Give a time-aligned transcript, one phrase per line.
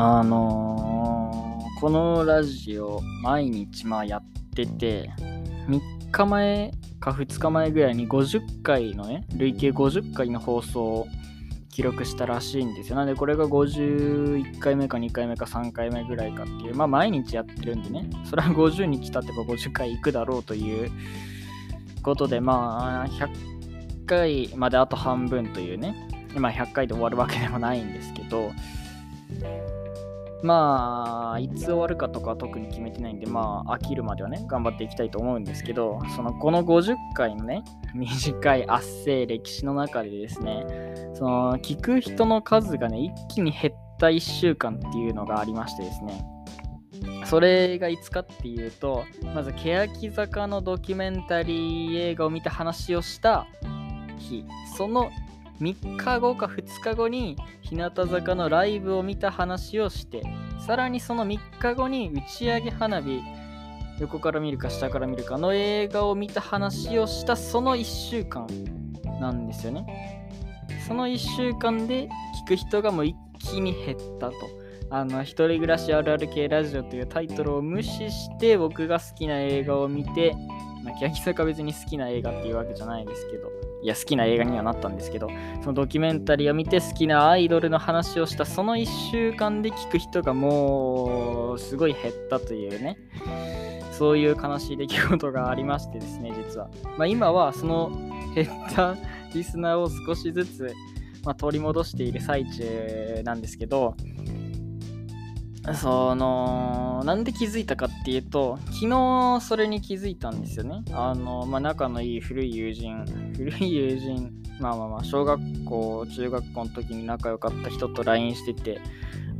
[0.00, 4.22] あのー、このラジオ毎日まあやっ
[4.54, 5.10] てて、
[5.68, 11.08] 3日前か2日前ぐらいに50回のね、累計50回の放送を
[11.68, 12.94] 記録したらしいんですよ。
[12.94, 20.92] なのでこれが51回目か2回目か3回目ぐらいかっていう、まあ毎日やってるんでね、それは50日経てば50回行くだろうという
[22.04, 25.96] ことで、まあ100回まであと半分というね、
[26.36, 28.52] まあ100回で終わるわけでもないんですけど、
[30.42, 37.64] まあ、いつ終わるかとかは特に決めてないんで、まあ、飽きるまではね、頑張っていきたいと思うんですけど、その、この50回のね、
[37.94, 40.64] 短い圧政歴史の中でですね、
[41.14, 46.24] その、聞く人の数がね、一気に減った1週間っていうのがありましてですね、
[47.24, 53.46] それがいつかっていうと、まず、欅坂のドキュメンタリー映画を見た話をした
[54.18, 54.44] 日、
[54.76, 55.10] その
[55.60, 60.22] 3日後か2日後に日向坂のライブを見た話をして
[60.64, 63.20] さらにその3日後に打ち上げ花火
[64.00, 68.46] 横から見るか下から見るかの映画を見た話をしたその1週間
[69.20, 70.28] なんですよね。
[70.86, 72.08] その1週間で
[72.44, 74.34] 聞く人がもう一気に減ったと。
[74.90, 80.34] あの、一人暮らしあるある系ラジオというタイトルを無視して僕が好きな映画を見て、
[80.82, 83.50] まあ、欅坂別に好きな映画っていうわけじゃないですけど、
[83.82, 85.28] いや好きな映画にはなったんですけど
[85.62, 92.98] そのドキュメンタリーを見て好きなアイドルの話をしたその1週間で聞く人がもうすごい減ったというね
[93.92, 97.90] そういう悲しい出来事がありましてですね実は、まあ、今はその
[98.34, 98.96] 減った
[99.34, 100.72] リスナーを少しずつ、
[101.24, 103.94] まあ、取り戻している最中なんですけど
[105.74, 110.82] その、なんで気づいたかっていうと、昨日それに気づいたんですよね。
[110.92, 113.04] あの、まあ、仲のいい古い友人、
[113.36, 118.80] 古い友人、まあまあまあ、小学校、中学校の時に仲良かった人と LINE してて、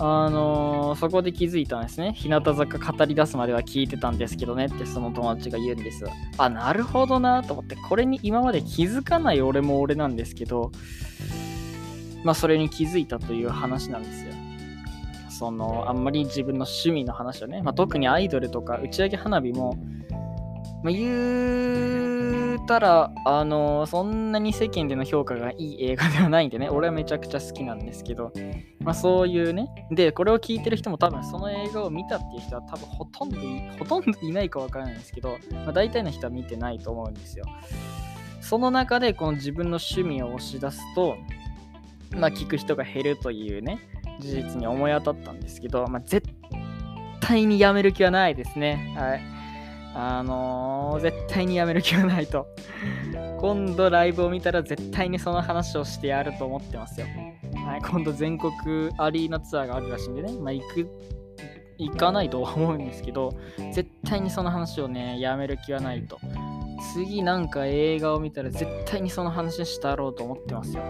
[0.00, 2.12] あの、そこで気づいたんですね。
[2.12, 6.04] 日向坂語り出すまでは聞いてたんですけどねってその友達が言うんです。
[6.36, 10.70] あ、なるほどなと思って、これに今まで気づかない俺も俺なんですけど、
[12.22, 14.32] まあそれに気づいたという話なんですよ。
[15.38, 19.74] そのあんまり自分の趣味の話をね、まあ、特にアイドルとか打ち上げ花火も、
[20.82, 28.32] まあ、言うたらあのそんなに世間での評価がいい映画ではないんでね俺はめちゃくちゃ好きなんですけど、
[28.80, 33.36] まあ、そういうねでこれを聞いてる人も多分その映画を見たっていう人は多分ほとんど
[33.78, 37.44] ほとんどいないかわからないんですけど、まあ、大体の人は見てないと思うんですよ。
[38.40, 41.16] その中でこの自分の趣味を押し出すと
[42.16, 43.78] まあ聞く人が減るというね
[44.20, 46.26] 事実に思い当たったんですけど、まあ、絶
[47.20, 48.94] 対にやめる気はないですね。
[48.96, 49.38] はい。
[49.94, 52.46] あのー、絶対にやめる気はないと。
[53.40, 57.06] 今度ライブを見たら絶対にその話をしてやると思ってますよ。
[57.66, 58.52] はい、今度全国
[58.98, 60.88] アリーナツアーがあるらしいんでね、まあ、行く、
[61.78, 63.36] 行かないとは思うんですけど、
[63.72, 66.18] 絶対にその話をね、やめる気はないと。
[66.94, 70.82] 次なんか映画を見たら絶対にその話したろうと思ってますよ。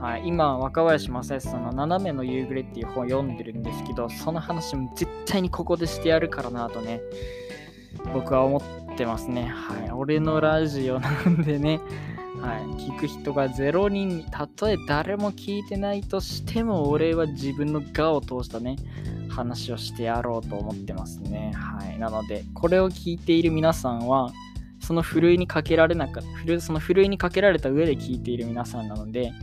[0.00, 7.00] はい、今、若林正康さんの斜めの夕暮れっていう本を読んでるんですけど、その話も絶対にここでしてやるからなとね、
[8.12, 8.58] 僕は思
[8.92, 9.48] ってますね。
[9.48, 11.80] はい、俺のラジオなんでね、
[12.40, 18.76] はい、聞く人が0人、たとえ誰も聞いてないとしても、俺は自分の我を通したね、
[19.28, 21.52] 話をしてやろうと思ってますね。
[21.56, 24.30] はい、なので、これを聞いている皆さんは、
[24.88, 29.34] そのふるいにかけられなかった、そのふるいにかけられた上で聞いている皆さんなので、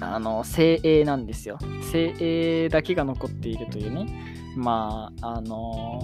[0.00, 1.58] あの、精鋭なんですよ。
[1.90, 4.06] 精鋭だけが残っているというね、
[4.54, 6.00] まあ、あの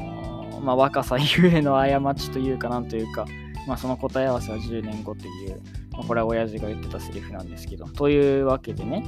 [0.51, 3.25] ー、まあ、若さゆえの過ちというか、なんというか、
[3.69, 5.61] まあ、その答え合わせは10年後という、
[5.93, 9.05] まあ、これは親父が言ってたセリフなんですけど、というわけでね、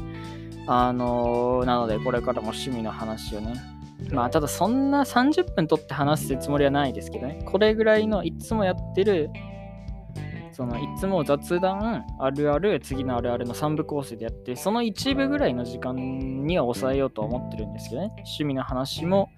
[0.69, 3.55] あのー、なので、これからも趣味の話をね、
[4.13, 9.31] まあ、ただそんな30分取って話すつもりはないですけどね、これぐらいのいつもやってる
[10.53, 18.09] そのいつも雑談あるある次のあるあるの3部構成でやってその一部ぐらいの時間には抑えようとは思ってるんですけどね。
[18.17, 19.31] 趣味の話も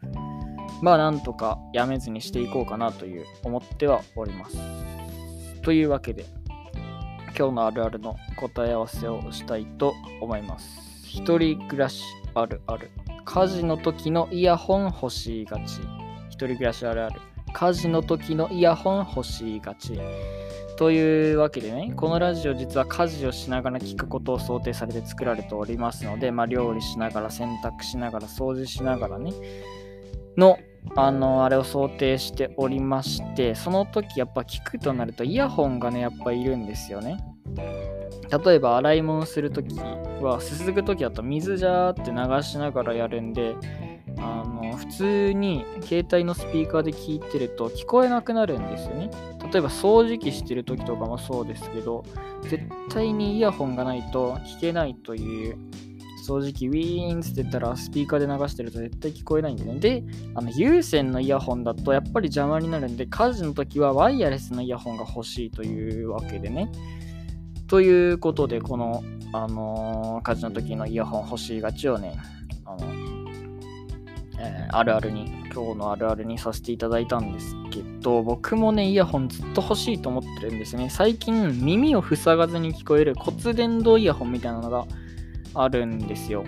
[0.81, 4.57] まあなんとかやめずにしていこうかなという思ってはおります。
[5.63, 6.25] というわけで
[7.39, 10.67] 今日のあるあるの答え合わせをしたいと思います。
[11.07, 12.03] 一人暮らし
[12.35, 12.91] あるある。
[13.25, 15.81] 家事の時のイヤホン欲しいがち。
[16.29, 17.21] 一人暮らしあるある。
[17.53, 19.99] 家事の時のイヤホン欲しいがち。
[20.77, 29.33] というわけでね、このラジオ実は家事をしながら聞くことを想定されて作られておりますので、まあ、料理しながら洗濯しながら掃除しながらね、
[30.37, 30.59] の、
[30.97, 37.19] あの、あれを想定しておりまして、その時やっぱ聞くとなるとイヤホンがね、やっぱいるんですよね。
[38.45, 39.77] 例えば洗い物するとき、
[40.23, 43.55] はすすぐ時だと水ジャーって流しながらやるんで
[44.19, 49.11] あの普通に携帯のスピーカーで聞いてると聞こえなくなるんですよね。
[49.53, 52.05] 例えば掃除機してる時とかもそうですけど
[52.43, 55.59] 絶対にイヤホンがないと聞けないという
[56.23, 59.81] 掃除機ウィーンって言ったらスピーカーで流してると絶対聞こえないんでね。
[59.81, 60.05] で、
[60.35, 66.71] あの有線のイヤホンだとやっぱり邪魔になるんで家事の時はワイヤレスのイヤホンが欲しいというわけでね。
[67.67, 72.17] ということで、この、あのー、家事の時のイヤホン欲しいがちをね、
[72.65, 73.13] あの
[74.39, 80.91] えー、あるあるに、今日のあるあるにさせていただいたんですけど、僕もね、イヤホンずっと欲しいと思ってるんですね。
[80.91, 84.87] 最近、耳を塞がずに聞こえる骨伝導イヤホンみたいなのが
[85.55, 86.45] あるんですよ。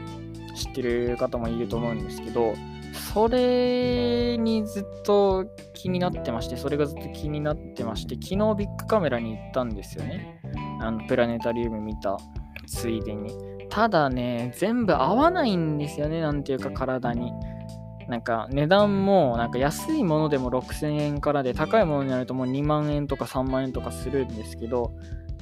[0.54, 2.54] 知ってる方もいると思うんですけど、
[3.12, 10.40] それにずっと気になってまして、それがずっと気になってまして、昨日ビッグカメラに行ったんですよね。
[10.80, 12.19] あのプラネタリウム見た
[12.66, 13.32] ついでに。
[13.70, 17.32] ただね、全部合わないんですよね、なんていうか体に。
[18.08, 24.93] なんか値段もなんか安いものでも6000円からで高いものになるともう2万円とか3万円とかするんですけど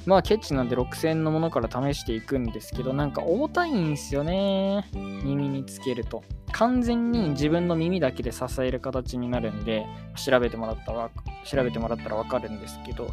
[0.06, 6.22] まあケチなんで6000円のものから試していくんですけどなんか重たいんですよね耳につけると
[6.52, 9.86] 完全に自分の耳だけで支える形になるんで
[10.16, 11.10] 調べてもらったら
[11.44, 13.08] 調べてもらったらわかるんですけど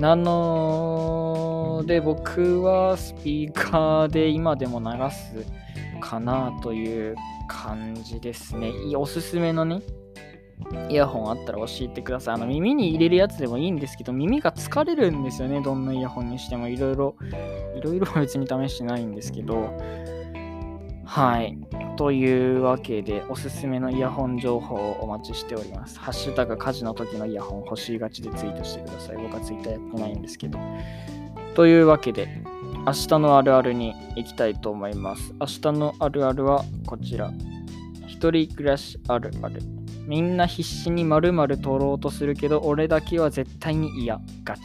[0.00, 5.44] なので僕はスピーカーで今でも流す
[6.00, 7.16] かなという
[7.48, 8.72] 感じですね。
[8.96, 9.82] おすすめのね、
[10.88, 12.34] イヤホンあったら教えてください。
[12.34, 15.60] あの耳に入れるやつでもいいんですけど、耳が疲れるんですよね。
[15.60, 17.16] どんなイヤホンにしてもいろいろ、
[17.76, 19.72] いろいろ別に試してないんですけど、
[21.04, 21.58] はい。
[21.98, 25.98] というわけで、おすすめのイヤホン情報をお待ちしております。
[25.98, 29.16] ハッシュタグ家事の時のイヤホン欲しいがちでツイートしてください。
[29.16, 30.60] 僕はツイッターやってないんですけど。
[31.56, 32.40] というわけで、
[32.86, 35.34] 明日のあるあるに行きたいと思います。
[35.40, 37.32] 明日のあるあるはこちら。
[38.06, 39.60] 一人暮らしあるある。
[40.06, 44.20] みんな必死にまるまる取ろうとするけど、俺だけは絶対に嫌。
[44.44, 44.62] ガチ。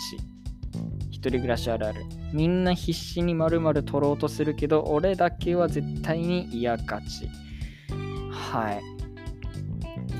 [1.09, 2.03] 一人暮らしあるある。
[2.33, 7.29] みんな必死にまるまる取ろうとするけど、俺だけは絶対に嫌ガチ。
[8.31, 8.81] はい。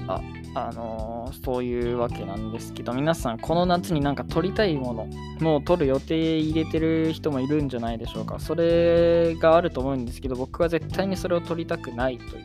[0.08, 0.22] あ、
[0.56, 5.08] あのー、そういうわけなんですけど、皆さん、この夏になんか撮りたいもの、
[5.40, 8.40] もう撮る予定入れてる人もいるんじゃないでしょうか。
[8.40, 12.44] それがあると思うんですけど、僕は絶対にそれを撮りたくないという、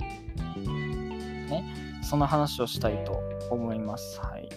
[1.51, 1.65] ね、
[2.03, 4.19] その話をしたいと思います。
[4.21, 4.49] はい。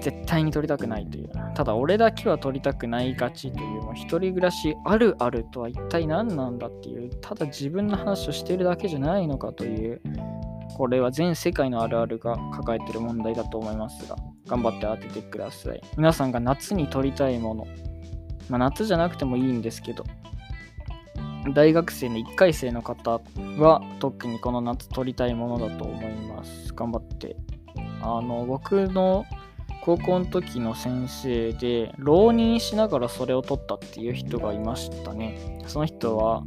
[0.00, 1.30] 絶対に撮りたくないという。
[1.56, 10.02] ただ、俺だけは撮りたくないがちという、一人暮らしあるあるとは一体何なんだっていう、ただ自分の話をしてるだけじゃないのかという、
[10.76, 14.16] これは全世界のあるあるが抱えてる問題だと思いますが、
[14.46, 15.80] 頑張って当ててください。
[15.96, 17.66] 皆さんが夏に撮りたいもの、
[18.50, 20.04] まあ、夏じゃなくてもいいんですけど、
[21.54, 23.22] 大学生の1回生の方
[23.56, 26.74] は特にこの夏撮りたいものだと思います。
[26.74, 27.34] 頑張って。
[28.02, 29.24] あの、僕の
[29.86, 35.62] 高校の時の先生で、浪人しながらそれを取ったっていう人がいましたね。
[35.68, 36.42] その人は、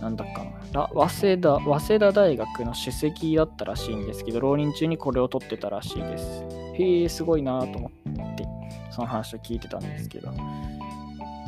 [0.00, 6.42] なんだかな、早稲田、早稲田大学の首席だったらしいんですけど、浪人中にこれを取ってたらしいです。
[6.78, 8.48] へえ、すごいなと思って、
[8.90, 10.32] その話を聞いてたんですけど。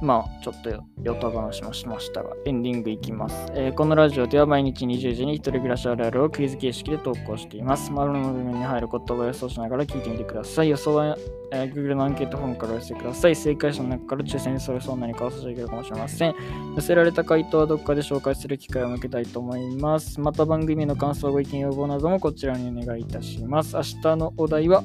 [0.03, 0.71] まあ、ちょっと
[1.03, 7.91] ヨタ話もしましたが、エンディングいきます、えー、このラジオでは毎日20時に一人暮らしあるあるをクイズ形式で投稿しています。
[7.93, 10.69] 丸の部分に入る言葉を予想しながら聞いてみてください。
[10.69, 11.17] 予想は、
[11.53, 13.37] えー、Google のアンケート本から寄せてください。
[13.37, 16.35] 正解者の中から抽選にそれそう何かを差し上げるかもしれません。
[16.77, 20.21] 寄せられた回答はどこかで紹介する機会を設けたいと思います。
[20.21, 23.77] また番組の感想、ご意見、要望などもこちらにお願いいたします。
[23.77, 24.83] 明日のお題は、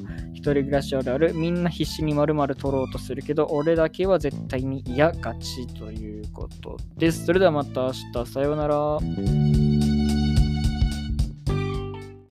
[0.50, 7.26] 人暮らしあるある、みんな必死に丸々取ろうとするけど、俺だけは絶対に嫌がちということです。
[7.26, 9.61] それではまた明日、さようなら。